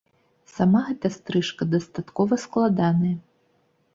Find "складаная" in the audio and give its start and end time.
2.47-3.15